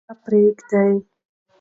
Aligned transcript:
نفاق 0.07 0.19
پریږدئ. 0.23 0.89